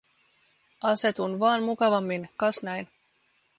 [0.81, 2.87] Asetun vaan mukavammin, kas näin.